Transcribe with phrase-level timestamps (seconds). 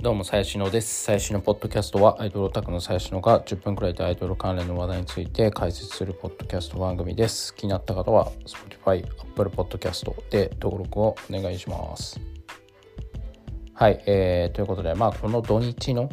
[0.00, 1.02] どうも、最新のです。
[1.02, 7.52] 最新のポッドキャストは、アイドルオタクの最新のが10分くらいでアイドル関連の話題について解説するポッドキャスト番組です。
[7.52, 12.20] 気になった方は、Spotify、Apple Podcast で登録をお願いします。
[13.74, 16.08] はい、えー、ということで、まあ、この土日の、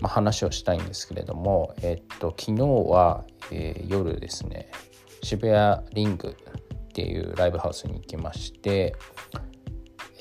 [0.00, 4.70] まあ、話をしたいんですけれども、えっと、昨日は、えー、夜ですね、
[5.24, 8.94] 渋谷リングっていうライブハウスに行きまして、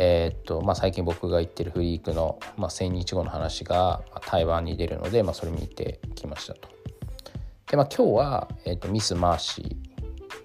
[0.03, 6.69] えー、っとまあ、最近僕が言ってるフリークの、まあ、1000日後の話が台湾に出るので、まあ、それ見てきましたと。
[7.69, 9.77] で、まあ、今日は、えー、っとミス・マーシ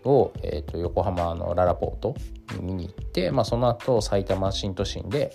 [0.05, 2.15] ーを、えー、っと横浜のララポート
[2.55, 5.35] に見に行って、まあ、その後埼玉新都心で、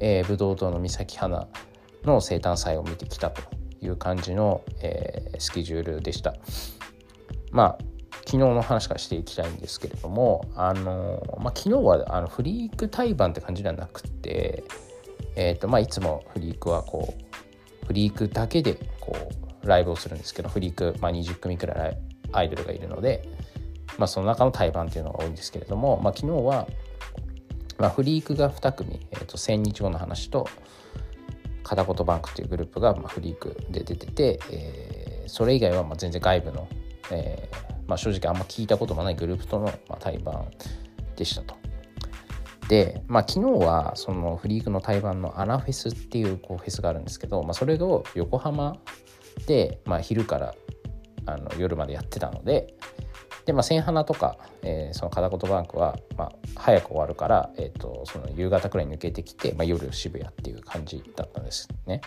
[0.00, 1.46] えー、武道堂の三崎花
[2.04, 3.42] の生誕祭を見てきたと
[3.82, 6.34] いう感じの、えー、スケジュールでした。
[7.52, 7.95] まあ
[8.26, 14.64] 昨日の話からしていきたいんですけれどもあの、まあ、昨日はあのフリーク対バンって感じではなくて、
[15.36, 19.16] えーとまあ、いつもフリークはこうフリークだけでこ
[19.64, 21.98] うライブをするんですけどフリーク、まあ、20組くらい
[22.32, 23.28] アイドルがいるので、
[23.96, 26.66] まあ、その中の対バンっていうのが多いんですけれども、まあ、昨日は、
[27.78, 30.48] まあ、フリークが2組、えー、と1000日後の話と
[31.62, 36.68] 片言バンクっていうグループがまあフリークで出てて、えー、それ以外はまあ全然外部の、
[37.10, 40.50] えー、まあ、正直あんま聞いたこともないグループとの、ま対バン
[41.16, 41.54] でしたと。
[42.68, 48.76] で、まあ、昨日はそのフリークの対バンのアナフェスっていうこうフェスがあるんですけど、まあ、それを横浜
[49.46, 50.54] で、まあ、昼から
[51.26, 52.74] あの夜までやってたので
[53.46, 62.00] で、まあ、千花とか、えー、その片言バンクは、まあ、早く終わるから、えーと、その夕方くらいに抜けてきて、まあ、夜渋谷っていう感じだったんですね。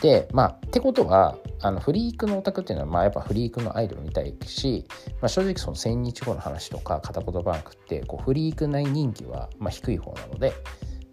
[0.00, 4.84] でまあってことはあのフリークのオタクっていうのは、まあ、やっぱフリークのアイドル見たいし、
[5.20, 10.52] まあ、正直その1000日後の話とか片言バンクってこうフリーク内人気はまあ低い方なので、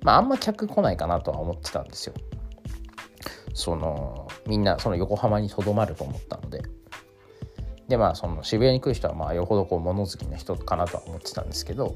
[0.01, 2.13] まあ、あんま客来ないかなとは思ってたんですよ。
[3.53, 6.61] そのみんなその横浜にとどまると思ったので。
[7.87, 11.95] でまあその渋谷に来る人はまあよほどこう物好きな人かなとは思ってたんですけど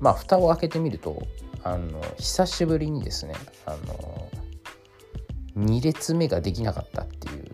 [0.00, 1.22] まあ蓋を開けてみると
[1.62, 3.34] あの久しぶりにですね
[3.66, 4.28] あの
[5.56, 7.44] 2列目ができなかったっていう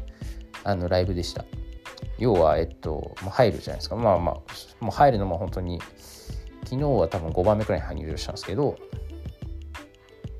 [0.64, 1.44] あのライブでした。
[2.18, 3.96] 要はえっともう入るじゃないですか。
[3.96, 5.80] まあまあもう入るのも本当に
[6.64, 8.76] 昨日は多分5番目くらいに入場したんですけど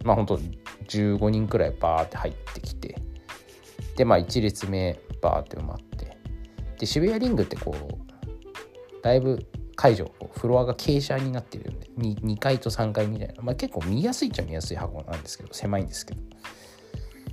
[0.05, 0.39] まあ本当
[0.87, 2.97] 15人くらいバーって入ってきて
[3.97, 6.17] でまあ1列目バーって埋まって
[6.79, 9.45] で渋谷リングってこうだいぶ
[9.75, 16.21] 会場フロアが傾斜になってるんで 2, 2階と3階みたいな、まあ、結構見やすいっちゃ見やすい箱なんですけど狭いんですけど。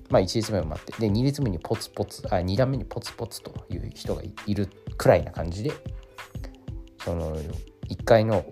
[0.10, 0.94] まあ、1列目を待って。
[1.00, 5.72] で2列目にポツポツあ2段目にポツポツという人がいるくらいな感じで
[7.04, 7.36] その
[7.90, 8.46] 1階の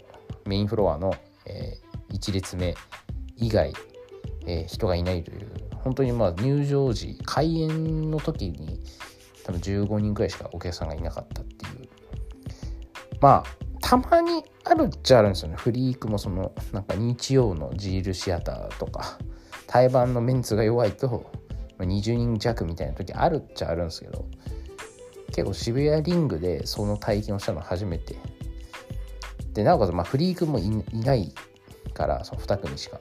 [0.45, 1.13] メインフロアの、
[1.45, 2.75] えー、1列目
[3.37, 3.73] 以外、
[4.45, 5.47] えー、人がいないという。
[5.85, 8.79] 本当にまあ入場時開演の時に
[9.43, 11.89] 多分15人くらいしかお客さんがいなかったっていう。
[13.21, 15.57] まあたまにあるっちゃあるんですよね。
[15.57, 19.19] フリークもそのなんか日曜のジールシアターとか
[19.67, 21.31] 対バンのメンツが弱いと
[21.79, 24.25] 20人弱みたいな時あるっちゃあるんですけど
[25.27, 28.15] 結構渋谷リングでその体験をしたの初めて。
[29.53, 30.69] でなおかつまあフリークもい
[30.99, 31.33] ない
[31.93, 32.99] からその2組しか。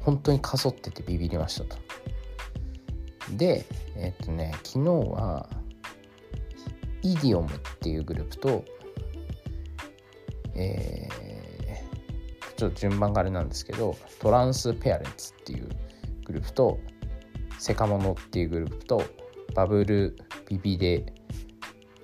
[0.00, 1.76] 本当にかそっててビビりましたと。
[3.32, 3.64] で
[3.96, 5.48] えっとね昨日は
[7.02, 8.64] イディオムっていうグループと
[10.56, 15.68] えー、ちょっと順番があれなんですけどトランスペアレンツっていう
[16.24, 16.78] グループと
[17.58, 19.02] セカモノっていうグループと
[19.54, 20.16] バブル
[20.48, 21.12] ビビデ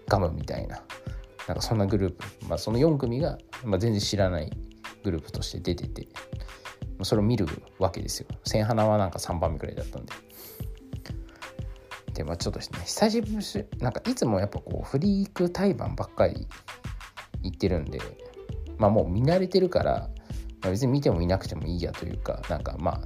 [0.09, 0.83] ガムみたいな
[1.47, 4.51] なんかそんなグループ、まあ、その4組が、まあ、全然知らない
[5.03, 6.09] グループとして出てて
[7.03, 7.47] それを見る
[7.79, 8.27] わけですよ。
[8.45, 10.13] 千花はなんか3番目くらいだったんで。
[12.13, 16.47] でまあちょっとですね久しぶりなんかいつもやっぱこうフリーク対バンばっかり
[17.43, 18.01] 言ってるんで
[18.77, 20.11] まあもう見慣れてるから、
[20.61, 23.01] まあ、別に見てもいなくてもいいやというかなんかまあ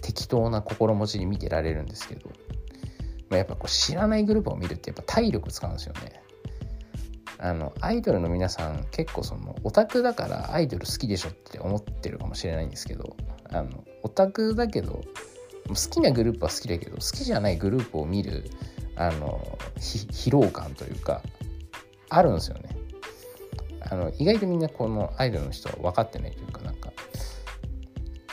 [0.00, 2.30] 適当な心持ちに見てられるんですけど、
[3.28, 6.22] まあ、やっぱこう知らないグループを見るってやっぱ体力使うんですよね。
[7.38, 13.16] あのアイドルの皆さん結構そのオタクだからアイドル好きでしょって思ってるかもしれないんですけど
[13.50, 15.02] あのオタクだけど
[15.66, 18.48] 好きなグループは好きだけど好きじゃないグループを見る
[18.94, 21.20] あの疲労感というか
[22.10, 22.76] あるんですよね。
[23.80, 26.92] あの意外とみんなこのアイドルの人は分かってないというかなんか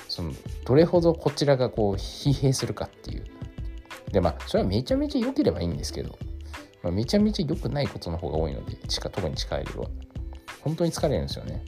[0.07, 0.31] その
[0.69, 3.23] どれほどこちらがこう疲弊するかっていう。
[4.11, 6.15] でまあそれはめちゃめちゃ良ければいいんですけど、
[6.83, 9.89] まあ、めちゃめちゃ良くないことの方が多いので特に近いは。
[10.61, 11.65] 本当に疲れるんですよね。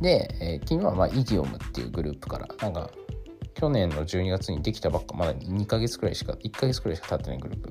[0.00, 2.90] で、えー、昨日はまあイディオムっていうグループからなんか
[3.54, 7.70] 去年の12月にできたばっかまだ2ヶ月くらいしか1ヶ月くらいしか経ってないグループ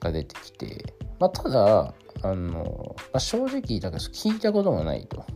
[0.00, 5.26] が出てきて、まあ、ただあの、まあ、正直だから聞いたこともないと、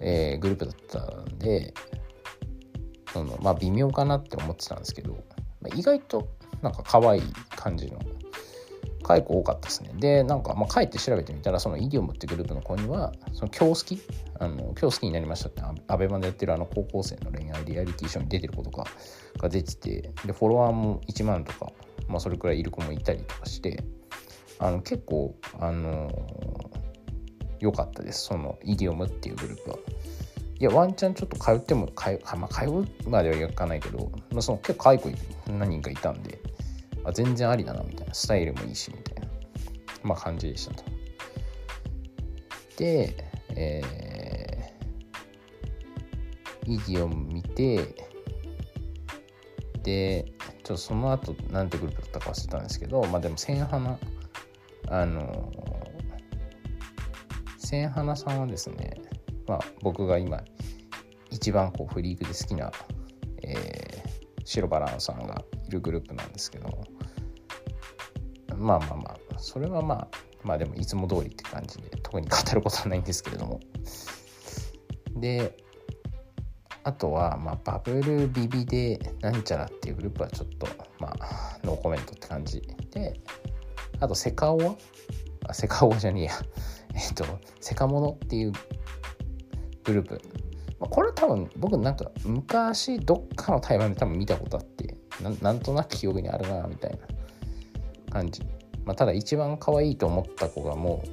[0.00, 1.74] えー、グループだったんで
[3.14, 5.12] そのまあ微妙かなって思ってたんですけど、
[5.62, 6.28] まあ、意外と
[6.62, 7.22] なんか可愛い
[7.54, 8.00] 感じの
[9.04, 9.90] 解雇多かったですね。
[9.94, 14.02] で、なんか、まあ、帰って調べてみたら、そのイディオムってグループの子には、その今日好き、
[14.40, 18.86] あの今日好きになりましたって、アベマでやってるあの高校生の恋愛リアリティショーに出てる子とか
[19.38, 21.70] が出てて、で、フォロワーも1万とか、
[22.08, 23.84] まあ、それくらいいる子もいたりとかして、
[24.58, 26.10] あの結構、あの
[27.60, 29.76] 良かったです、そのイディオムっていうグループは。
[30.64, 35.10] いや、ワンチャンちょっと通っても、通,、まあ、通うまではいかないけど、まあ、その結構解雇
[35.46, 36.40] 何人かいたんで、
[37.04, 39.28] あ全然ありだなみたいなスタイルもいいしみたいな、
[40.04, 40.84] まあ、感じでしたと。
[42.78, 43.14] で、
[43.54, 47.94] えー、イディオン見て
[49.82, 50.32] で
[50.62, 53.98] ちょっとその後なんてグループだったか忘れたんですけどまあでも千花
[54.88, 55.52] あの
[57.58, 59.02] 千花さんはですね
[59.46, 60.42] まあ僕が今
[61.34, 62.70] 一番こうフリークで好きな、
[63.42, 66.68] えー、白バランさんがいるグループなんですけど
[68.56, 70.08] まあまあまあそれはまあ
[70.44, 73.60] まあでもいつも通りって感じで特に語ることはないんですけれども。
[75.16, 75.56] で
[76.84, 80.68] あとは、まあ、バブルビビでなんちゃらっていうグループはちょっと
[81.00, 82.60] まあノーコメントって感じ
[82.92, 83.18] で
[84.00, 84.76] あとセカオワ？
[85.48, 86.32] あセカオじゃねえや。
[86.94, 87.24] えっと
[87.60, 88.52] セカモノっていう
[89.84, 90.20] グループ
[91.24, 94.94] 多分僕なんか昔どっかの台湾で多分見たことあって
[95.40, 96.98] なんとなく記憶にあるなみたいな
[98.12, 98.42] 感じ、
[98.84, 101.08] まあ、ただ一番可愛いと思った子がもう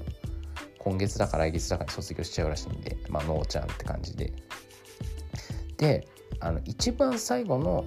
[0.79, 4.33] 今月だか来月だかに卒業しちゃうらしいんでまあのーちゃんって感じで。
[5.77, 6.07] で
[6.41, 7.85] あの一番最後の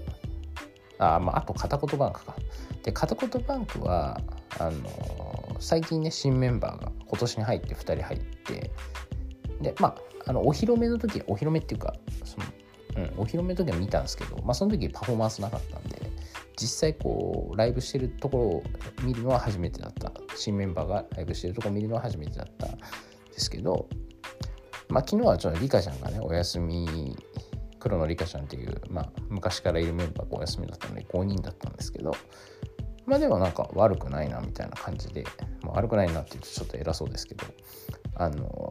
[0.99, 2.35] あ,、まあ、あと片言バンクか。
[2.83, 4.19] で片言バンクは
[4.59, 8.71] あの最近ね新メンバーが今年に入って2人入って
[9.65, 11.95] でまああのお披露目の時お披露目っていうか
[12.25, 12.47] その、
[12.97, 16.01] うん、お披露目の時は見たんですけど、まあ、その時パフォーマンスなかったんで
[16.57, 18.63] 実際こうライブしてるところを
[19.03, 20.13] 見るのは初めてだった。
[20.37, 22.83] 新メンバーがライブしてるところを見るのは初めてだったんで
[23.37, 23.89] すけど
[24.89, 27.17] まあ昨日はちょっとリカちゃんがねお休み
[27.79, 32.15] 黒のリカちゃんっていう、まあ、昔からいるメンバーがお休みだったので5人だったんですけど
[33.07, 35.25] まあでもなんか悪くないなみたいな感じで、
[35.63, 37.45] まあ、悪くないなって言うとちょっと偉そうですけど
[38.15, 38.71] あの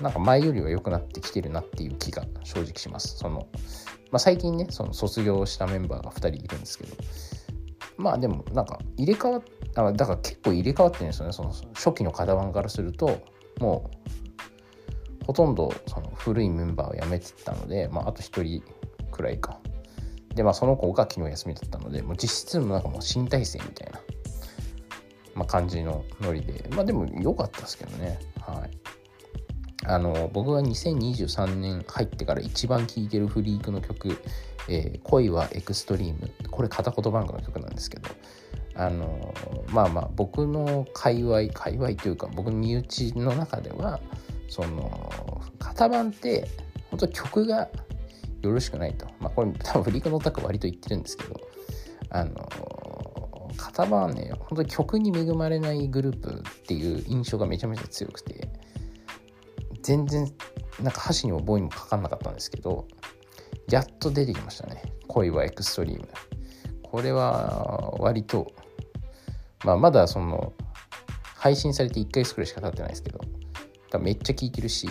[0.00, 3.16] なんか前よりは良くなってきてるなっていう気が正直します。
[3.16, 3.46] その
[4.10, 6.96] まあ、最近ねその卒業したメンバーが2人いるんですけど
[7.96, 9.42] まあでもなんか入れ替わっ
[9.76, 11.32] あだから結構入れ替わってるんですよね。
[11.32, 13.20] その初期の型番からすると
[13.58, 13.90] も
[15.22, 18.62] うほとんどその古いメンバーを辞めてたので、まあ、あと1人
[19.10, 19.58] くらいか。
[20.34, 24.00] でまあその子が昨日休みだったのでもう実質もなんかもう新体制みたいな、
[25.34, 28.18] まあ、感じのノリでまあでも良かったですけどね。
[28.40, 28.83] はい。
[29.84, 34.18] あの僕が2023年入ってから一番聴いてるフリークの曲
[34.68, 38.08] 「えー、恋はエクストリーム」これ片言バンクの曲なんですけど。
[38.76, 39.32] あの
[39.68, 44.00] まあまあ僕の界隈界隈というか僕の身内の中では
[44.48, 46.48] その型番って
[46.90, 47.68] 本当曲が
[48.42, 49.06] よろしくないと。
[49.20, 51.40] まあこれ多分フリークのオタク割と言ってるんですけど。
[52.10, 58.48] あの型番はね本当に曲に恵まれないグループっていう印象がめちゃめちゃ強くて。
[59.84, 60.26] 全然
[60.82, 62.88] なんか箸にも棒にもかかんなかったんですけど
[63.68, 64.82] やっと出てきましたね。
[65.06, 66.08] 恋はエクストリーム。
[66.82, 68.52] これは割と
[69.64, 70.52] まあまだその
[71.36, 73.20] 配信されて1ヶ月くらいしか経ってないですけど
[74.00, 74.88] めっちゃ聴いてるし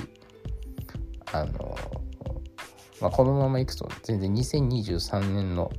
[1.32, 1.78] あの、
[3.02, 5.72] まあ、このままいくと全然2023年の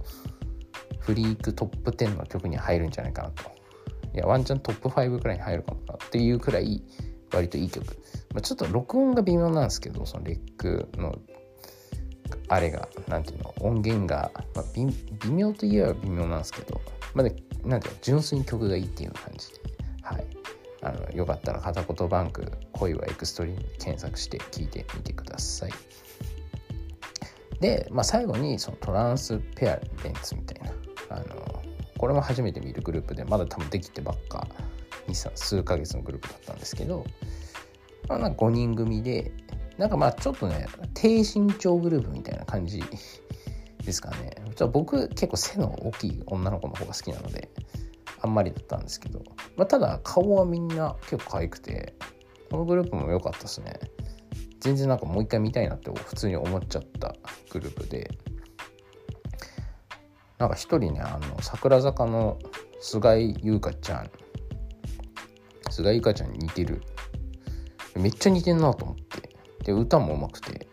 [0.99, 3.45] フリークトップ10の曲に入るんじゃないかなと。
[4.15, 6.83] いやワンチャントップ5くらいに入るかもなっていうくらい
[7.35, 7.85] 割といい曲。
[8.33, 11.17] まあ、ちょっと録音が微妙なんですけどそのレックの
[12.49, 14.87] あれがなんていうの音源が、まあ、微
[15.31, 16.81] 妙といえば微妙なんですけど、
[17.15, 19.61] まあ、ね、なんていうの純粋に曲がいいっていう感じで、
[20.03, 20.27] はい、
[20.83, 25.73] あのよかったら片言バンク恋はエクストリームで検索して聴いてみてください。
[27.61, 30.73] で、まあ、最後にそのトランスペアレンツみたいな。
[31.11, 31.63] あの
[31.99, 34.47] これも初めて見るグループでまだ多分できてばっか
[35.13, 37.05] 数ヶ月のグループだったんですけど
[38.09, 39.33] まあ、なんか5人組で、
[39.79, 42.83] なんかまあちょっとね、低身長グループみたいな感じ
[43.85, 44.37] ですかね。
[44.55, 47.49] ちょ僕結構背の大きい女の子の方が好きなので、
[48.21, 49.21] あんまりだったんですけど、
[49.57, 51.95] まあ、ただ顔はみんな結構可愛くて、
[52.51, 53.79] このグループも良かったですね。
[54.61, 57.15] 全然なんかもう一回見たいなって普通に思っちゃった
[57.51, 58.11] グループで
[60.39, 62.39] なんか一人ねあの桜坂の
[62.81, 64.11] 菅井優香ちゃん
[65.75, 66.83] 菅井優香ちゃんに似てる。
[67.97, 69.31] めっちゃ似てんなと思って。
[69.65, 70.69] で歌もうまくて。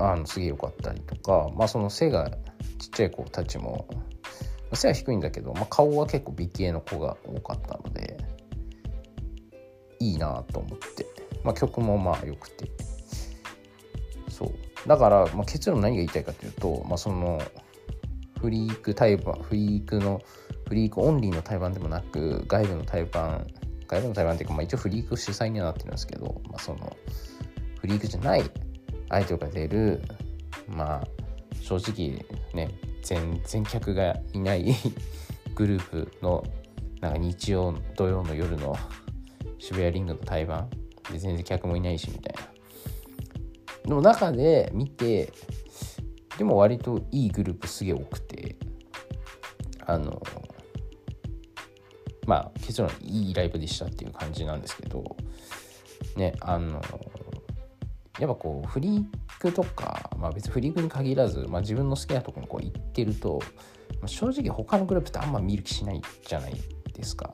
[0.00, 2.30] あのすげえ良かったりとかまあその背が
[2.78, 3.88] ちっちゃい子たちも
[4.72, 8.16] 背は低いんだけど、まあ、顔は結構美形の子が多かったので
[9.98, 11.06] いいなと思って、
[11.42, 12.70] まあ、曲もまあ良くて。
[14.28, 14.88] そう。
[14.88, 17.42] だから、まあ、結論何が言いたいかというと、まあ、その
[18.40, 20.20] フリーク対バンフリークの
[20.68, 23.46] フリークオンリーの対バンでもなく外部の対バン
[23.86, 26.94] 外部の対バンっていうか、まあ、一応フリーク主催にはなってるんですけど、まあ、その
[27.80, 28.42] フリークじゃない
[29.08, 30.02] アイドルが出る
[30.68, 31.06] まあ
[31.62, 32.70] 正直ね
[33.02, 34.74] 全然客がいない
[35.54, 36.44] グループの
[37.00, 38.76] なんか日曜土曜の夜の
[39.58, 40.70] 渋谷リングの対バン
[41.12, 42.34] で全然客もいないしみたい
[43.86, 43.94] な。
[43.94, 45.32] の中で見て
[46.36, 48.56] でも割といいグループすげえ多くて
[49.86, 50.22] あの
[52.28, 55.16] まあ結論いいライブでしたっていう感じなんですけど
[56.14, 56.82] ねあの
[58.20, 59.04] やっぱこうフリー
[59.40, 63.40] クとか、まあ、別にフリークに限らず、まあ、自分の好きなとこにこう行ってると、
[64.00, 66.54] まあ、正直他のグループってあんま見る気しないじゃない
[66.92, 67.32] ですか。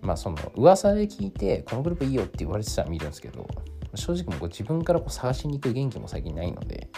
[0.00, 3.48] まあその噂で聞いてこのグループいいよって言われてたら見るんですけど
[3.96, 6.88] 正直もう自分からこう探しに行く元気も最近ないので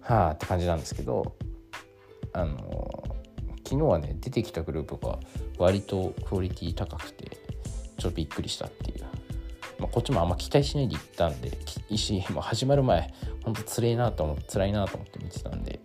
[0.00, 1.34] はあって感じなんですけど
[2.32, 2.93] あの
[3.64, 5.18] 昨日はね出てきたグループが
[5.58, 7.38] 割とクオリティ高くて
[7.98, 9.02] ちょっとびっくりしたっていう、
[9.78, 11.56] まあ、こっちもあんま期待しないで行ったんで
[11.88, 13.12] 石も始まる前
[13.44, 15.80] ほんとつれえなと思って辛いなと思って見てたんで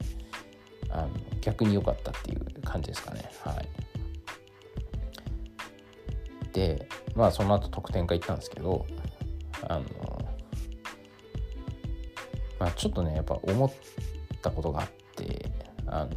[0.89, 1.09] あの
[1.41, 3.31] 逆に良かったっていう感じですかね。
[3.43, 3.69] はい。
[6.51, 8.85] でまあその後得点会行ったんですけど
[9.67, 9.83] あの
[12.59, 13.71] まあちょっとねやっぱ思っ
[14.41, 15.45] たことがあって
[15.85, 16.09] あの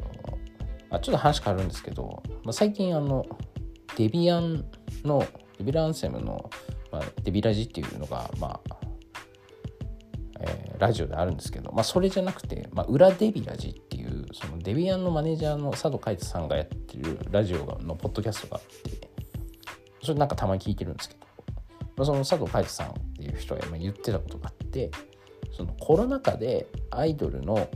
[0.93, 3.25] あちょっと話変わるんですけど、まあ、最近あの
[3.97, 4.65] デビアン
[5.05, 5.25] の
[5.59, 6.51] デビラアンセムの、
[6.91, 8.77] まあ、デビラジっていうのがまあ、
[10.83, 19.09] ラジオであるんですけど、まあ、それじゃなくて、まあ、裏デビラジっていうそのデビアンのマネージャーの佐渡海人さんがやってるラジオのポッドキャストがあって
[20.03, 21.21] それなんかたまに聞いてるんですけど、
[21.97, 24.91] まあ、その佐藤海人さんっていう人が言ってたことがあって
[25.57, 27.69] そのコロナ禍でアイドルの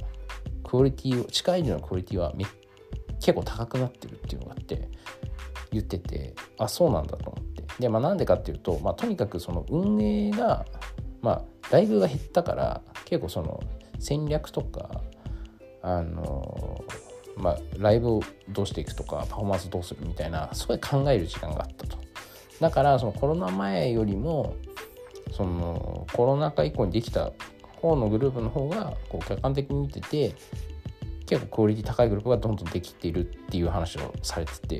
[0.64, 2.46] クオリティを地下アイドルのクオリティはめっ
[3.20, 4.88] 結構高くなってるっていうのがあって
[5.72, 7.64] 言っててあそうなんだと思って。
[7.80, 10.64] でまあなんでかっていうと、まあ、とにかくその運営が
[11.20, 13.62] まあライブが減ったから結構その
[13.98, 15.02] 戦略とか
[15.82, 16.84] あの
[17.36, 21.98] まあ、ライブをどうしていくとかパフォーマンスどうするみたいなすごい考える時間があったと。
[22.60, 24.56] だからそのコロナ前よりも
[25.32, 27.32] そのコロナ禍以降にできた
[27.80, 30.34] 方のグループの方がこう客観的に見てて
[31.26, 34.76] 結構クオリティ高いグループがどんどんできているっていう話をされてて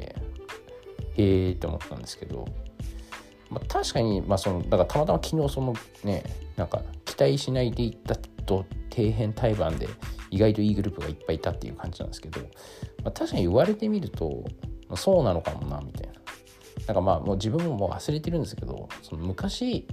[1.16, 2.46] へえって思ったんですけど、
[3.50, 5.74] まあ、確かにまあそのだからたまたま昨日その
[6.04, 6.22] ね
[6.56, 9.88] なんか期待しないでいったと底辺対バンで
[10.30, 12.40] 意外といいグループがいっぱいいたっていう感じなんですけど、
[13.02, 14.44] まあ、確かに言われてみると、
[14.88, 16.14] まあ、そうなのかもなみたいな。
[16.86, 19.88] なんかまあもう自分ももう忘れてるんですけどその昔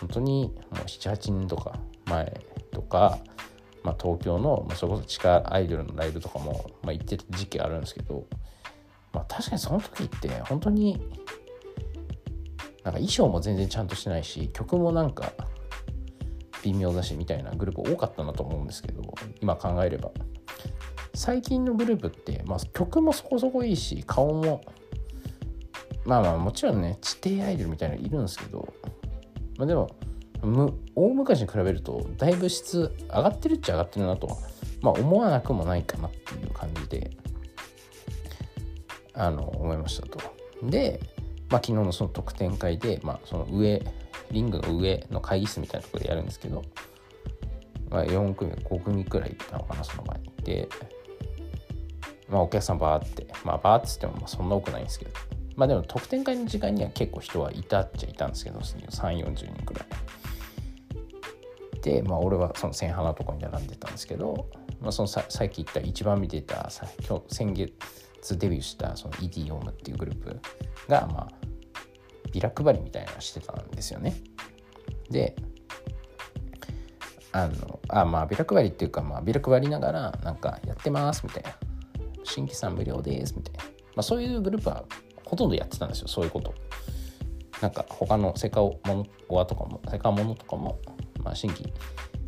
[0.00, 3.18] 本当にもう78年とか前とか、
[3.88, 8.26] まあ、東京の、まあ、それこそ地下アイドルのライブとかも、まあ、行ってた時期あるんですけど、
[9.14, 11.00] まあ、確かにその時って本当に
[12.84, 15.32] なんか衣装も全然ちゃんとしてないし曲もなんか
[16.62, 19.02] 微妙だしみたいなグループ多かったなと思うんですけど
[19.40, 20.10] 今考えれば。
[21.14, 24.60] 最近のグループって、まあ、曲もそこそこいいし顔も
[26.04, 28.72] まあまあもちろんね地底アイドルみたいなのいるんですけど、
[29.56, 29.88] まあ、でも
[30.42, 34.28] 大昔に比べるとだいぶ質上がってるっちゃ上がってるなと、
[34.82, 37.10] まあ、思わなくもないかなっていう感じで
[39.14, 40.20] あの思いましたと。
[40.62, 41.00] で、
[41.50, 43.82] まあ、昨日のその特典会で、まあ、その上
[44.30, 46.62] リングの上の会議室みたいなところでやるんですけど、
[47.90, 50.32] まあ、4組5組くらい行ったのかなその前に。
[50.44, 50.68] で
[52.28, 55.10] まあお客さんバーってまあバーっつってもまあそんな多くないんですけど。
[55.56, 58.84] まあでも特典会の時間には結構人はいたっちゃいたんですけど3
[59.24, 59.86] 4 0人くらい。
[61.82, 64.48] でまあ俺はその千花のとこに並んでたんですけど、
[64.80, 70.40] まあ、そのささっき言った一番見てたさ今日先月デビューしたその EDOM っていうグループ
[70.88, 71.28] がまあ
[72.32, 74.14] ビラ配りみたいなのしてたんですよね。
[75.10, 75.36] で
[77.32, 81.56] あのあまあビラ配りっていうか、まあ、ビラ配りながらなんかやってますみたいな。
[82.24, 84.84] 新規さん無料ですみたいな、まあ、そういうグループは
[85.24, 86.54] ほとんどやってたんですよそういうこと。
[87.60, 90.78] なんか他のセカオモノアとかもセカモノとかも、
[91.24, 91.72] まあ、新規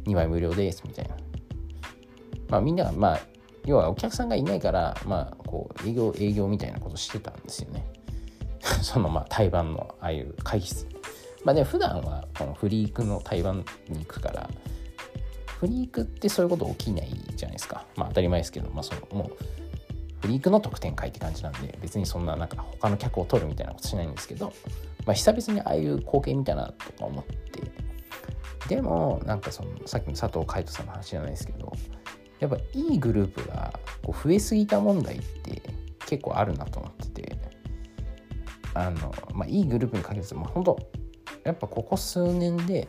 [0.07, 1.17] 2枚無料ですみたいな。
[2.49, 3.21] まあみんながまあ
[3.65, 7.85] 要はお客さんがいないからまあこう営業営業みたいなことしてたんですよね。
[8.83, 10.87] そのまあ対バンのああいう会議室。
[11.45, 14.51] まあでも普段はこのフリークの対バンに行くから
[15.47, 17.87] フリークってそういうこと起きないじゃないですか。
[17.97, 19.37] まあ当たり前ですけどまあそのもう
[20.21, 24.53] フリークの得点会って感じなんで別にそんななんか他の客を取るみたいなことしないんですけど、
[25.07, 27.50] まあ、久々にああいう光景見たなとか思って
[28.71, 31.73] でもなんかそのさっきの佐藤海人さんの話じゃないですけど
[32.39, 35.61] やっぱいいグループがこう増えすぎた問題って
[36.07, 37.39] 結構あるなと思ってて
[38.75, 40.79] あの、まあ、いいグループに限らず、まあ、本当
[41.43, 42.89] やっぱここ数年で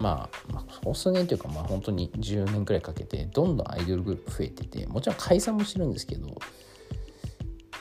[0.00, 6.28] まあ、まあ、ここ数年というかまあ本当に10年くらいかけてどんどんアイドルグループ増えててもちろん解散もしてるんですけど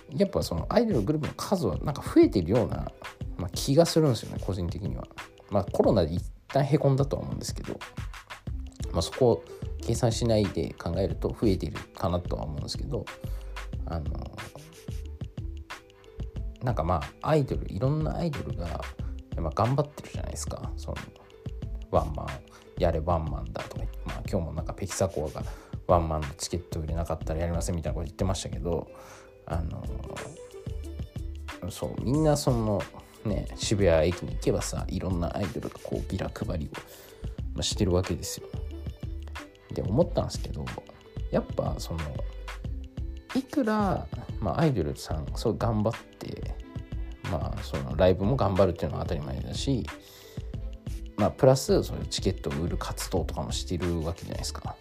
[0.10, 2.92] やっぱそのアイドルグループの数はなんか増えてるような、
[3.38, 5.08] まあ、気がするんですよね個人的には。
[5.50, 6.12] まあコロナで
[6.54, 7.80] 旦へこんだとは思うんですけど、
[8.92, 9.44] まあ、そこを
[9.82, 13.06] 計算しないで考えると増えてるかなとは思うんですけど
[13.86, 14.38] あの
[16.62, 18.82] なんかまあアイドルいろんなアイドルが
[19.42, 20.72] ま頑張ってるじゃないですか。
[20.78, 20.98] その
[21.92, 22.28] ワンマン
[22.78, 25.46] やれワンマンだとかまあ、今日もなんかペキサコアが
[25.88, 28.88] ワンマンのチケット売れなかったらやりませんみたいなこと言ってましたけど
[29.46, 29.84] あの
[31.70, 32.82] そうみんなその
[33.26, 36.78] ね渋谷駅に行けばさいろんなアイドルがこうビラ配りを、
[37.56, 38.48] ま、してるわけですよ。
[39.74, 40.66] で思ったんですけど
[41.32, 42.00] やっぱその
[43.36, 44.06] いくら、
[44.40, 46.56] まあ、アイドルさんそう頑張って
[47.32, 49.84] まあそのライブも頑張るっていうのは当たり前だし
[51.18, 54.76] まあプラスそういうチケットを売る活動とかもしてるわけじゃないですか。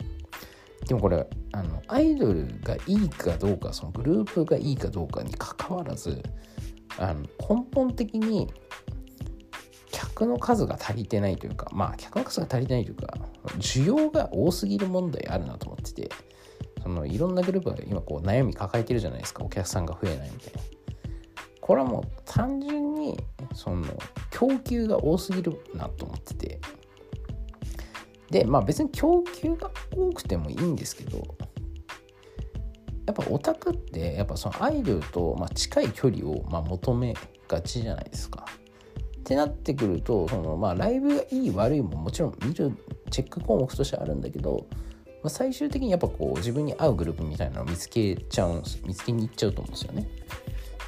[0.87, 6.23] でもこれあのアイドルがいいかどうかそのグループがいいかどうかにかかわらず
[6.99, 8.53] あの根本的に
[9.91, 13.15] 客の数が足りてないというかまあ客の数が足りてないというか
[13.59, 16.11] 需要が多すぎる問題あるなと思ってて
[16.83, 20.61] そのいろんなグループが今こう悩み抱えてるじゃないですかお客さんが増えないみたいな。
[21.61, 23.17] これはもう単純に
[23.55, 23.85] その
[24.31, 26.61] 供給が多すぎるなと思ってて。
[28.31, 31.37] でまあ別に供給が多くてもいいんですけど
[33.07, 37.15] やっぱオタクってやっぱそのアイドルとま近い距離をま求め
[37.49, 38.47] がちじゃないですか。
[39.19, 42.73] ってなってくるとそのまあライブがいい悪いももちろん見る
[43.11, 44.67] チェック項目としてあるんだけど、
[45.07, 50.09] まあ、最終的にやっぱこう自分に合うグループみたいなのを見つけちゃうん見つけに行っちゃうと思うんですよね。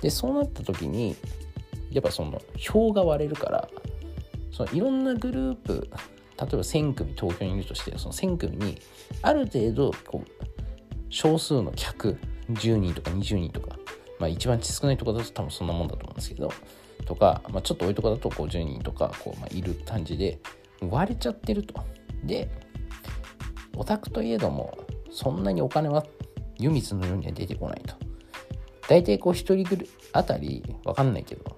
[0.03, 1.17] でそうなった時に
[1.91, 3.69] やっぱその票が割れるから
[4.51, 5.93] そのいろんなグループ例え
[6.37, 8.81] ば1000組東京にいるとしてその1000組に
[9.23, 10.45] ある程度こう
[11.15, 12.19] 少数の客
[12.51, 13.77] 10人とか20人とか、
[14.19, 16.53] まあ、一番少ないところだと多分そんなもんだと思うんですけど
[17.07, 20.41] とか、まあ、ちょっと多いところだと50人とかこう、まあ、いる感じで
[20.81, 21.75] 割れちゃってると。
[22.25, 22.51] で
[23.77, 24.77] オタクといえども
[25.11, 26.05] そんなにお金は
[26.59, 27.95] 湯水のようには出てこないと。
[28.89, 31.57] 大体こう1人ぐるあたり分かんないけど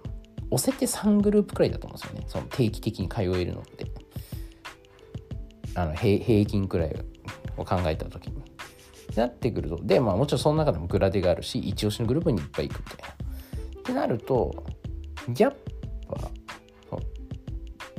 [0.51, 3.87] 押せて3グループくらいだと思うんですよねその定期的に通えるのって
[5.75, 6.97] あの平均くらい
[7.57, 8.46] を考えた時に
[9.21, 13.27] なってくるとでまあもちろんその中でもグラデがあるし一押しのグループにいっぱい行くみたいな。
[13.81, 14.65] ってなると
[15.37, 15.57] やっ
[16.09, 16.31] ぱ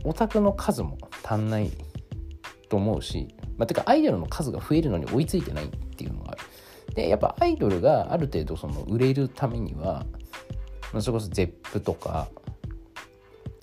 [0.03, 1.71] オタクの数も足んない
[2.69, 3.27] と思うし、
[3.57, 6.41] まあ、てかアイドルの数が増えるのに追いついてないっていうのがある。
[6.93, 10.05] でやっぱアイドルがある程度その売れるためには、
[10.91, 12.27] まあ、それこそ ZEP とか、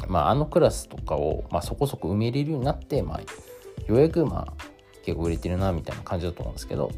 [0.06, 4.64] まあ、あのクラスとかを、まあ、そこそこ埋めれるようになって、まあ、ようやくまあ
[5.04, 6.90] 結構売れてるなみたいな感じだと思うんですけど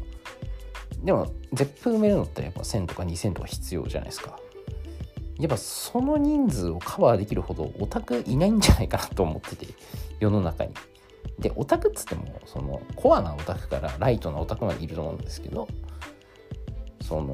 [1.03, 4.39] でも絶プ埋めるのってやっぱ1000とか2000とか必要じゃないですか。
[5.39, 9.67] やっぱその人数をカバーできるほどオタクいないんじゃないかなと思ってて
[10.19, 10.73] 世の中に。
[11.37, 15.67] でオタクっつってもそのコアなオタクからライトなオタクまでいると思うんですけど
[17.01, 17.33] その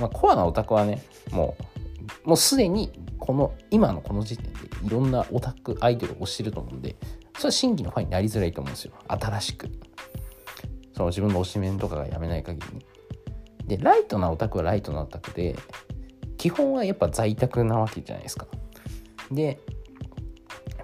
[0.00, 1.56] まあコアなオタクはねも
[2.24, 6.96] うもうすでにこの今のこの時点でいろんなオタクアイドルを推してると思うんで
[7.36, 8.92] それは新規のファンになりづらいと思うんですよ。
[9.06, 9.68] 新しく。
[10.98, 12.84] その自分の推しメンとかがやめない限りに。
[13.68, 15.54] で、ライトなオタクはライトなオタクで、
[16.36, 18.48] 基本はやっぱ在宅なわけじゃないですか。
[19.30, 19.60] で、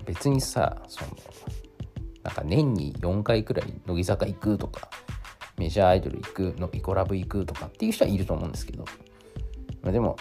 [0.06, 1.10] 別にさ、その、
[2.22, 4.88] なんか年に4回くらい乃木坂行くとか、
[5.58, 8.84] メジャーアイドル行くの、イコラブ行くとかっていう人はいると思うんですけど、
[9.82, 10.14] まあ、でも、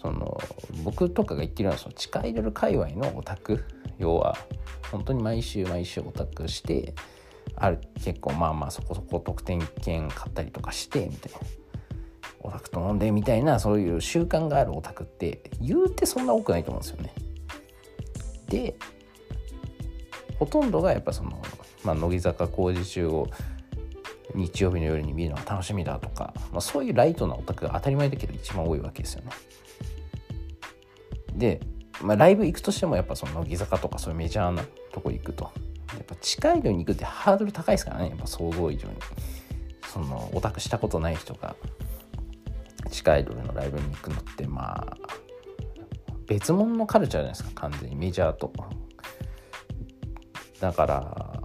[0.00, 0.40] その
[0.82, 3.64] 僕とかが言ってるのはその地下アイドル界隈のオタク
[3.98, 4.36] 要は
[4.90, 6.94] 本当に毎週毎週オタクして
[7.56, 11.38] ある結構まあまあそこそこ得点券買ったりとかしてみたいな
[12.40, 17.14] オタクと飲んでみたいなそういう習慣があるオタクって言うてそんな多くないと思うんですよね。
[18.48, 18.76] で
[20.38, 21.40] ほとんどがやっぱその、
[21.84, 23.28] まあ、乃木坂工事中を
[24.34, 29.30] 日曜日の夜に見るのが楽しみだとか、まあ、そういうライトなオタクが当たり前だけど一番多いわけですよね。
[31.34, 31.60] で、
[32.02, 35.50] まあ、ライブ行くとしてもやっぱその乃木坂とかそういうメジャーなとこ行くと
[35.94, 38.10] やっぱ近いのに行くってハードル高いですからね。
[38.10, 38.94] やっぱ想像以上に。
[39.92, 41.54] そのオタクしたことない人が
[42.90, 44.96] 地下アイドルのライブに行くのってまあ
[46.26, 47.60] 別物のカルチャーじゃないですか。
[47.68, 47.96] 完全に。
[47.96, 48.52] メジャーと。
[50.60, 51.42] だから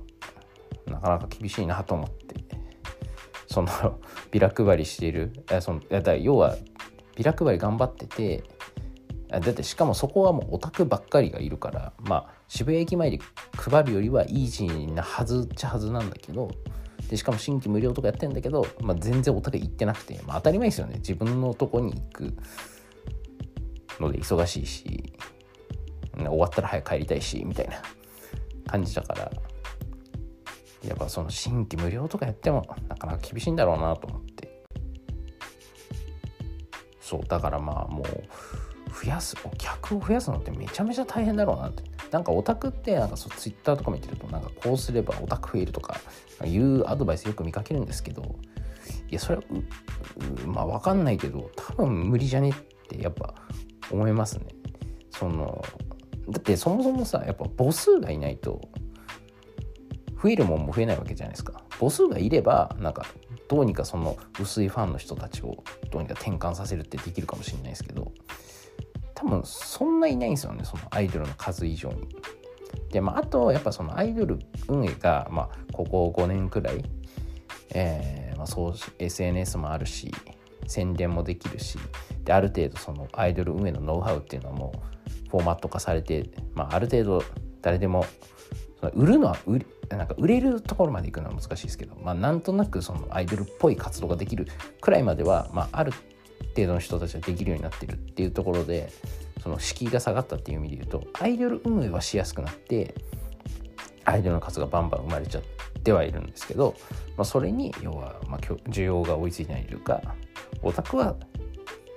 [0.87, 2.35] なかなか厳しいなと思って。
[3.47, 3.99] その
[4.31, 5.33] ビラ配りしている。
[5.61, 6.55] そのだ要は
[7.15, 8.43] ビラ配り頑張ってて
[9.29, 13.19] だってしかもそこはもうオタクばっかりがいるからまあ渋谷駅前で
[13.59, 16.51] 配るよりはイージーなはずっちゃはずなんだけど
[17.09, 20.97] でしかも新規無料とかやってんだけど、まあ、全然オタク行ってなくて、まあ、当たり前ですよね。
[20.97, 22.33] 自分のとこに行く
[23.99, 25.13] ので忙しいし
[26.15, 27.81] 終わったら早く帰りたいしみたいな
[28.67, 29.31] 感じだから
[30.87, 34.63] やっぱその新規無料とかやってもなかなか厳しいんだろうなと思って。
[37.01, 38.05] そうだからまあもう
[39.03, 41.83] 増やすお客を増やすのってめちゃめちゃ大変だろうなって。
[42.11, 45.99] なんかオタクってなんかそうツイッターとか見てるとなんかこうすればオタク増えるとか
[46.43, 48.35] いうアドバイスよく見かけるんですけど
[49.09, 49.43] いやそれは
[50.45, 52.53] まあ分かんないけど多分無理じゃねっ
[52.87, 53.35] てやっぱ
[53.91, 54.45] 思いますね。
[55.11, 55.63] その
[56.29, 58.61] だってそもそもさやっぱ母数がいないと
[60.21, 61.63] 増えるもんも増えないわけじゃないですか。
[61.79, 63.05] 母数がいればなんか
[63.47, 68.11] どうにかその薄いファンの人たちをどうにか転換させるってできるかもしれないですけど
[69.19, 72.07] 多分そんないないんですよねそのアイドルの数以上に。
[72.91, 76.83] でまあ、あとやっぱそのアイドル運営が、まあ、ここ5年くらい、
[77.73, 80.11] えーまあ、そう SNS もあるし
[80.67, 81.77] 宣伝もできるし
[82.23, 84.71] である程度そのアイドル運営のノウハウっていうのも
[85.29, 87.23] フォーマット化されて、まあ、ある程度
[87.61, 88.05] 誰でも
[88.79, 94.47] その売るのは売なんか売れるところまで行くのは難しいですけど、まあ、なんとなくそのアイドルっぽい活動ができる
[94.81, 95.91] くらいまでは、まあ、ある
[96.59, 98.91] 程度の人たちはできるようになってるっていうところで
[99.41, 102.95] その敷居が下がったっていう意味で言うとアイドル運営はしやすくなって
[104.05, 105.43] アイドルの数がバンバン生まれちゃっ
[105.83, 106.75] てはいるんですけど、
[107.15, 110.01] まあ、それに要はま需要が追いついてないというか
[110.61, 111.15] オタクは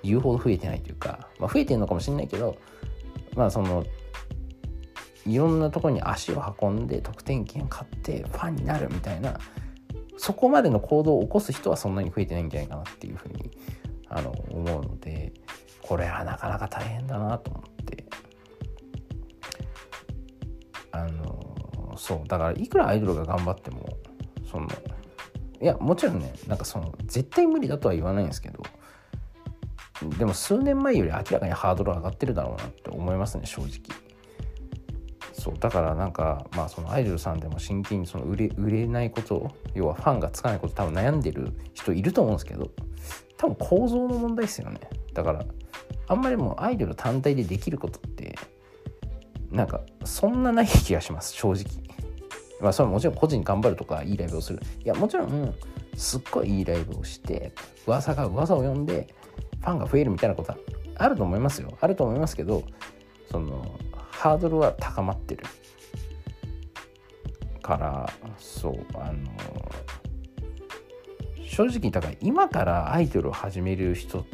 [0.03, 2.57] 言うほど増えてないというか、まあ、増えてるのかもしれないけど
[3.35, 3.85] まあその
[5.27, 9.39] いろんなとこに足を運んで得点券買ってファンになるみたいな
[10.17, 13.51] そこまでの行動を起こす人はそんなに増えてないんじゃないかなっていうふうに
[14.13, 15.33] あの思うので
[15.81, 18.05] これはなかなか大変だなと思って。
[20.93, 23.89] あのそうだからいくらアイドルが頑張っても
[24.51, 24.69] その
[25.61, 28.63] いやもちろんねなんかその絶対無理だとは言わないんですけど
[30.19, 33.71] でも数年前より明らかにハードル上がってるだろうなって思いますね正直。
[35.33, 42.71] そうだからなんかまあそのアイドルさんでも真剣にその売れ売れないこと要はファンがつかないこと多分悩んでる人いると思うんですけど
[43.43, 44.79] 多分構造の問題ですよね。
[45.13, 45.45] だから
[46.07, 48.37] あんまりもうアイドル単体でできることって
[49.51, 51.65] なんかそんなない気がします正直。
[52.61, 54.61] まあそれはもちろん個人頑張るとかいいライブをする。
[54.85, 55.55] いやもちろん
[55.97, 57.53] すっごいいいライブをして
[57.85, 59.13] 噂が噂を呼んで
[59.59, 60.59] ファンが増えるみたいなことは
[60.99, 61.77] あると思いますよ。
[61.81, 62.63] あると思いますけど
[63.29, 63.77] その
[64.13, 65.45] ハードルは高まってる
[67.61, 69.29] からそうあの
[71.53, 74.25] 正直だから今からアイドルを始める人っ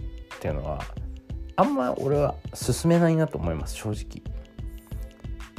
[0.41, 0.81] ていうのは
[1.57, 4.23] あんま俺は進めないなと思います正直。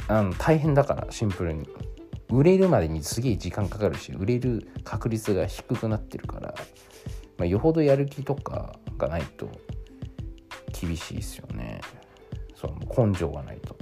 [0.08, 1.68] あの大変だからシンプルに
[2.30, 6.54] 売れるまでにすげえ時間かかるし売れる確率が低くなってるから、
[7.36, 9.50] まあ、よほどやる気とかがないと
[10.72, 11.82] 厳しいですよね。
[12.54, 13.76] その根性がないと。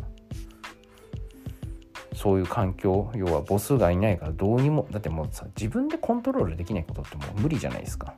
[2.19, 8.13] そういう環境要は母数がいないからどうにもだってもうさ自分でコントロールできないことってもう無理じゃないですか。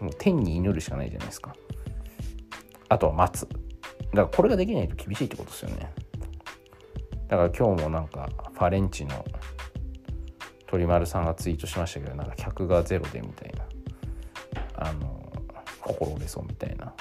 [0.00, 1.54] もう天に祈るしかないじゃないですか。
[2.88, 3.46] あとは待つ。
[3.46, 3.60] だか
[4.22, 5.92] らこれができないと厳しいってことですよね。
[7.28, 9.24] だから今日もなんかファレンチの
[10.66, 13.64] 鳥丸さんがツイートしましたけどなんか客がゼロでみたいな。
[14.88, 15.32] あの
[15.80, 16.92] 心折れそうみたいな。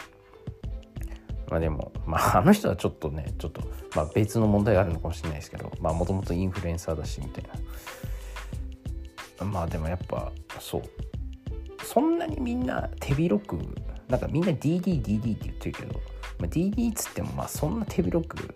[1.49, 3.61] まあでも、まあ、あの人はちょっとねちょっと、
[3.95, 7.43] まあ、別の問題があるのかもしれないですけどまあもともとインフルエンサーだしみたい
[9.39, 9.45] な。
[9.45, 10.83] まあでもやっぱそう。
[11.83, 13.57] そんなにみんな手広く
[14.07, 15.93] なんかみんな DDDD DD って言ってるけど、
[16.39, 18.55] まあ、DD っつってもまあそんな手広く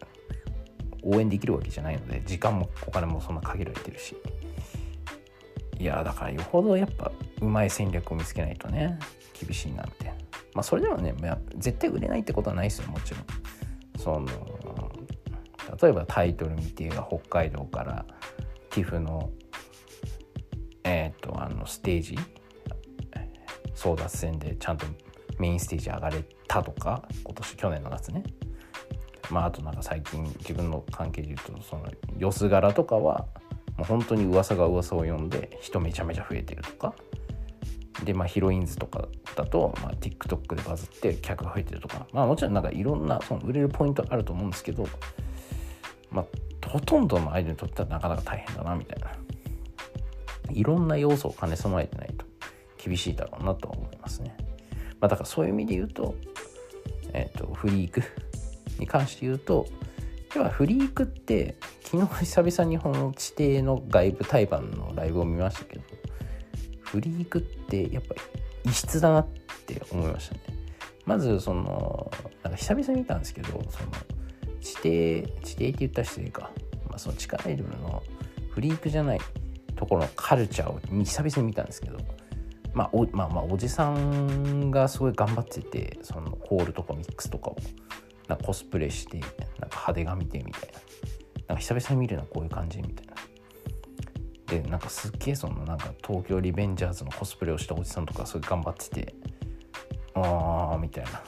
[1.04, 4.15] 応援できるわけじゃないので時間もお金もそんな限られてるし。
[5.80, 8.97] いやだからよほどやっぱうまい戦略を見つけないとね
[9.39, 10.13] 厳しいなみたいな
[10.57, 13.25] まあそれでもね、まあ、絶対売れないってことはないですよもちろん。
[13.99, 14.25] その
[15.79, 18.05] 例えばタイトル見てが北海道から
[18.71, 19.29] TIFF の
[20.83, 22.17] えっ、とあのステージ
[23.75, 24.87] 争奪戦でちゃんと
[25.37, 28.23] メインステージ上がれたとか今年去年の夏ね。
[29.29, 31.85] まああとなんか最近自分の関係で言うとその
[32.17, 33.27] よす柄とかは
[33.77, 36.95] もう本当に噂が噂を読んで人めちゃめちゃ増えてるとか。
[38.03, 44.88] でまあヒロインズとかだと、まあ、TikTok でバズって客が増えてるとかまあもちろんなんかいろんなその売れるポイントあると思うんですけど
[46.12, 49.10] まあほとんどのアイドルにとってはなかなか大変だなみたいな
[50.51, 52.25] いろんな要素を兼ね備えてないと
[52.77, 54.36] 厳しいだろうなとは思いますね。
[54.99, 56.15] まあ、だからそういう意味で言うと、
[57.13, 58.01] えっ、ー、と、フリーク
[58.79, 59.67] に関して言うと、
[60.36, 65.83] 要はフリークって昨日久々にこの地底の外部対バンのライブを見ましたけど
[66.91, 68.21] フリークってやっぱり
[68.65, 69.28] 異質だなっ
[69.65, 70.41] て思いましたね。
[71.06, 72.12] まずその
[72.43, 73.63] なんか久々に見たんですけどその
[74.60, 74.84] 地底
[75.43, 76.52] 地底って言ったら失礼か、
[76.89, 78.04] まあ、その地下アイドルの
[78.50, 79.19] フリークじゃない
[79.76, 81.97] ところのカルチャーを久々に見たんですけど
[82.73, 87.58] まあおまあまあおじさんがすごい頑張っててそのホールとかミックスとかを
[88.28, 89.38] なんかコスプレしてなんか
[89.71, 90.80] 派手が見てみたいな。
[91.47, 93.13] なんか久々に見るのはこういう感じみたいな。
[94.47, 99.15] でなんかすっげえそのなんか東京リベンジャーズのコスプレをしたおじさんとかすごい頑張ってて
[100.15, 101.21] ああみたいな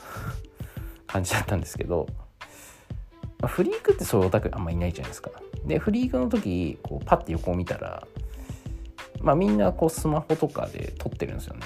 [1.05, 2.07] 感じだったんですけど、
[3.39, 5.31] まあ、フリークってそういうオタクあんまいないじゃないですか。
[5.65, 8.07] でフリークの時こうパッて横を見たら
[9.21, 11.61] まあみんなこうスマホとかで撮ってるんですよね。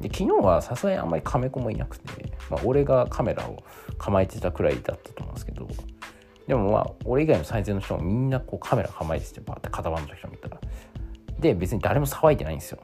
[0.00, 3.62] で昨日はさすがにあんまりカメ子もいなくて、まあ、俺がカメラを
[3.98, 5.68] 構えてたくらいだったと思うんですけど
[6.46, 10.28] でもまあ俺以外の最善の人もみんなこうカメラ構えててバーって片番の人
[11.42, 12.78] で別に誰も騒いでないんですよ。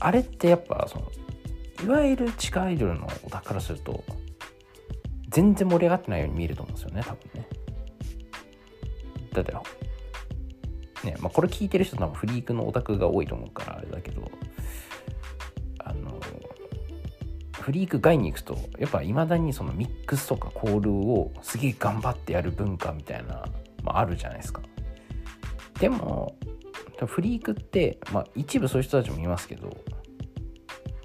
[0.00, 1.10] あれってやっぱその
[1.84, 4.04] いわゆる地下アイドルのオタからすると
[5.28, 7.48] 全然盛り上がってないように見えると思うんですよね多分ね。
[9.32, 9.52] だって
[11.04, 14.30] ねまあこれ聞いてる人多分フリークのオタクが多いと思うからあれだけど
[15.80, 16.20] あの
[17.60, 23.46] フリーク外に行くとやっぱいまだにそのミックスとかコールをすげえ頑張ってやる文化みたいな、
[23.82, 24.60] まあ、あるじゃないですか。
[25.78, 26.36] でも
[27.06, 29.76] フリークって、まあ、一部そういう人たちもいますけど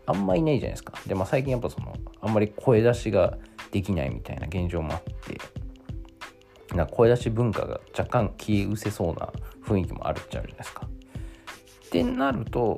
[0.05, 3.37] あんまいないじゃないですかで、まあ、最近やっぱそのあんまり声出しが
[3.71, 9.31] できないみたいな現状もあってな声出し文化が若干消え失せそうな
[9.63, 10.87] 雰囲気もあるっちゃあるじゃないですか。
[10.87, 12.77] ってなると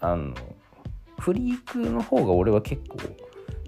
[0.00, 0.34] あの
[1.18, 2.98] フリークの方が俺は結構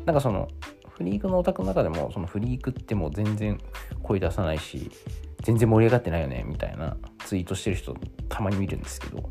[0.05, 0.49] なんかその
[0.91, 3.59] フリークのオタクの中でもそのフリークってもう全然
[4.03, 4.91] 声出さないし
[5.43, 7.95] 全然盛り上がってないよねみたいなツイートしてる人
[8.29, 9.31] たまに見るんですけど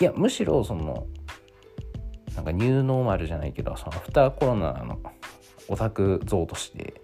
[0.00, 1.06] いやむしろその
[2.36, 5.00] なんかニューノーマルじゃないけどそのアフターコロナの
[5.68, 7.00] オタク像として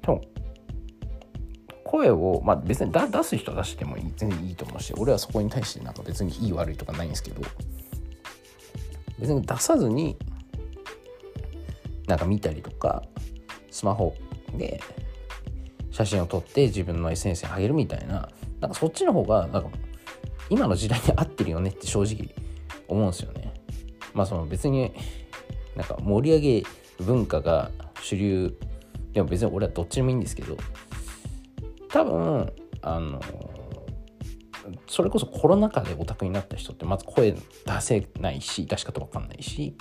[0.00, 0.22] 多分
[1.84, 7.42] 声を、まあ、別に出す人は出してもいい全然いいと思うし俺はそこに対してなんか別にいい悪いとかないんですけど
[9.18, 10.16] 別に出さずに
[12.06, 13.02] なんか見たりとか
[13.70, 14.14] スマホ
[14.56, 14.80] で
[15.90, 18.28] 写真を撮って自分の SNS に上げるみたいな
[18.60, 19.70] なんかそっちの方がなんか
[20.48, 22.28] 今の時代に合ってるよねって正直
[22.88, 23.54] 思うんですよね。
[24.14, 24.92] まあその別に
[25.76, 26.62] なんか盛り上げ
[26.98, 27.70] 文化が
[28.02, 28.56] 主流
[29.12, 30.56] でも別に俺はどっちでもいいんですけど
[31.88, 33.20] 多分あの
[34.86, 37.40] それこそコロナ禍でオタクになった人ってまず声出
[37.80, 39.76] せないし出し方わかんないし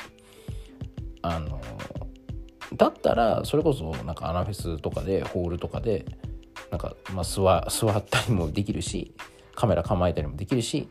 [1.22, 1.62] あの
[2.76, 6.06] だったらそれこそなんかアナフェスとかでホールとかで
[6.72, 9.14] なんかまあ座座ったりもできるし
[9.56, 10.90] カメラ構えたりもできるし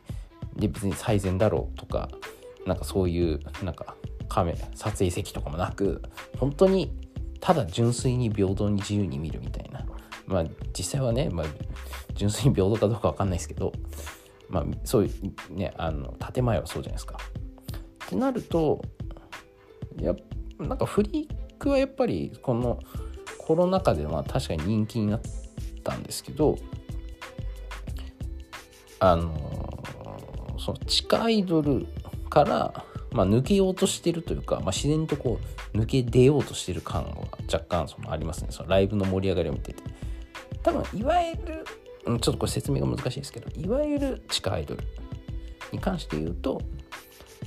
[0.57, 2.09] で別に最善だろうとか
[2.67, 3.97] なんかそういうなんか
[4.29, 6.03] カメラ撮影席とかもなく
[6.38, 6.93] 本当に
[7.41, 9.87] ただ純粋に平等に自由に見るみたいな
[10.27, 10.45] まあ
[10.77, 11.47] 実際はね、まあ、
[12.14, 13.73] 純粋に平等かどうか分かんないですけど、
[14.49, 15.11] まあ、そうい
[15.51, 17.19] うねあの建前はそうじゃないですか。
[18.05, 18.83] ってなると
[20.01, 20.14] や
[20.59, 22.79] なんかフリークはやっぱりこの
[23.38, 25.29] コロナ禍では確かに人気になって
[25.88, 26.59] たんですけど
[29.01, 29.83] あの
[30.59, 31.87] その地下アイドル
[32.29, 35.40] から、まあ、抜けようとしてるというか、まあ、自然とこ
[35.74, 38.48] う抜け出ようとしてる感は若干そのありますね。
[38.51, 39.83] そのライブの盛り上がりを見てて。
[40.62, 41.64] 多分いわゆる、
[42.05, 44.83] ちょっとこれ説明が難しいですけどいわゆる地下アイドル
[45.72, 46.61] に関して言うと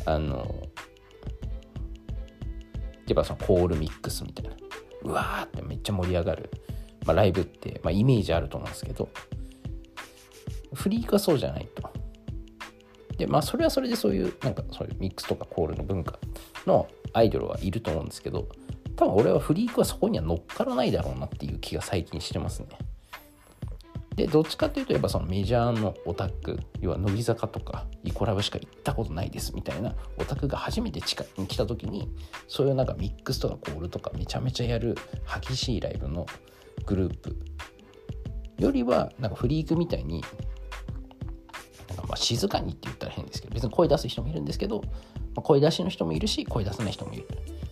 [0.05, 0.37] あの
[3.07, 4.51] やっぱそのコールミックスみたいな
[5.03, 6.49] うわーってめっちゃ盛り上がる、
[7.05, 9.09] まあ、ライブって、まあ、イメージあると思うんですけど
[10.73, 11.91] フリークはそうじゃないと
[13.17, 16.17] でまあそれはそれでそういうなんかそういうミックスとかコールの文化
[16.65, 18.47] のアイドルはいると思うんですけど
[18.95, 22.67] 多分俺はフリークはそこには乗っからないだろうなっていう気が最近してますね。
[24.15, 32.09] でどっちかっていうとやっぱそのメジャーのオタク要は乃木坂とかイコラブしか行ったことないですみたいなオタクが初めて近くに来た時に
[32.47, 34.97] そういうなんかミックスとかコールとかめちゃめちゃやる
[35.41, 36.25] 激しいライブの
[36.85, 37.35] グループ
[38.57, 40.23] よりはなんかフリークみたいに
[42.07, 44.83] まあ静かにって言ったら変ですけど別に声出す人もいるんですけど、
[45.35, 47.27] ま、声出しの人もいるし声出さない人もいる。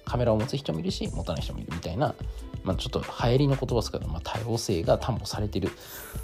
[0.09, 2.15] カメラを持つ人もいるし持たない人もいるみたいな、
[2.63, 5.71] まあ、ちょっと流行りの言葉ですけど、まあ、多様性が担保されてるん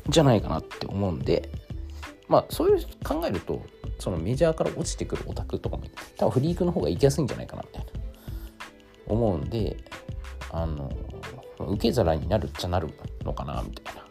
[0.10, 1.52] じゃないかなって思うんで
[2.28, 3.62] まあそういう考えると
[4.00, 5.84] そのメジャーから落ちてくるオタクとかも
[6.18, 7.92] 多分フリークの方が行きやすいんじゃないかなみたいな
[9.06, 9.78] 思うんで
[10.52, 10.92] あの
[11.60, 12.90] 受け皿になるっちゃなる
[13.24, 14.08] のかなみたいな、ま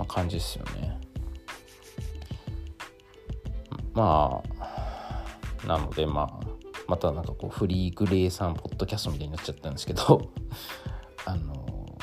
[0.00, 1.00] あ、感じですよね。
[3.92, 6.54] まあなのでまあ
[6.86, 10.30] またなんかこうフリークレイさんポッドキャストみたいになっちゃったんですけど
[11.24, 11.96] あの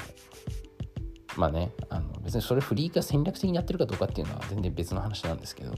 [1.38, 5.73] まあねあの別にそれフリーが戦略的にやってるかどうかっていうのは全然別の話なんですけど、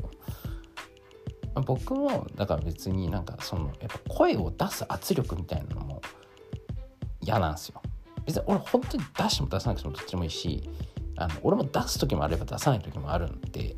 [1.66, 5.93] 僕もだから別になんかそのやっぱ声を出す圧力みたいなのも
[7.24, 7.82] 嫌なんですよ。
[8.26, 10.70] 別に俺本当に出しても出さなくてもどっちでもいいし
[11.18, 13.76] あの俺も出す時もあれば出さない時もあるんで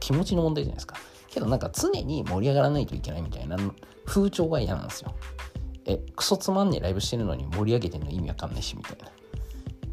[0.00, 0.96] 気持ちの問題じゃないですか。
[1.30, 3.56] けどなんか常に盛り上がらないといけないみたいな
[4.04, 5.14] 風潮が嫌なんですよ。
[5.86, 9.08] えクソつまんねえライブしてるのに盛り上げてんの意味わかんないしみたいな。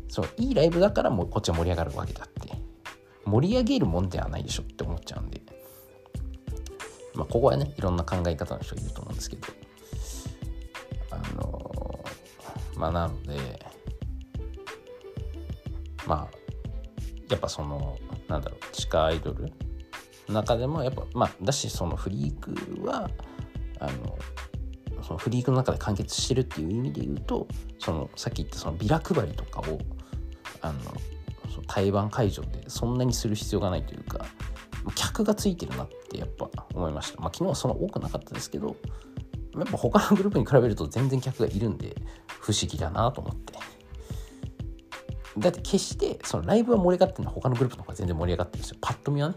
[0.07, 2.51] そういいライブだからもうこっちは盛り上がるわけだって。
[3.25, 5.41] 盛り上げるもんではないでしょって思っちゃうんで。
[7.15, 9.47] まあここはねいろんな考え方の人いると思うんですけど。
[12.81, 13.63] まあなので
[16.07, 16.27] まあ
[17.29, 19.53] やっぱそのなんだろう地下アイドル
[20.27, 23.07] の中でもやっぱまあだしそのフリークは
[23.79, 24.17] あの
[25.03, 29.77] そのフリークの中で完結してるっていう意味で言うとそのさっき言ったそのビラ配りとかを
[30.61, 30.79] あの
[31.51, 34.25] その対バン会場でそんなにする必要がないというか
[34.95, 37.21] 客がついてるなってやっぱ思いました。
[37.21, 38.75] まあ、昨日はその多くなかったですけど
[39.55, 41.95] やっぱ他のグループに比べると全然客がいるんで
[42.41, 43.53] 不思議だなと思って。
[45.37, 48.77] だって決してそのライブは盛り上がってるのは他のグループの方が全然盛り上がってるんですよ。
[48.81, 49.35] パッと見はね。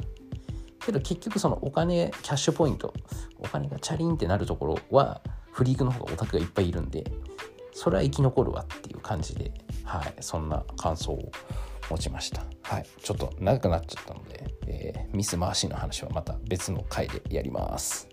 [0.84, 2.92] けど結局そのお金、キャッシュポイント、
[3.38, 5.20] お金がチャリンってなるところは
[5.52, 7.04] フリークの方がオタクがいっぱいいるんで、
[7.72, 9.52] それは生き残るわっていう感じで、
[9.84, 11.30] はい、そんな感想を
[11.90, 12.42] 持ちました。
[12.62, 18.08] はい、ちょっと長くなっちゃったので、えー、ミス・マーシーの話はまた別の回でやります。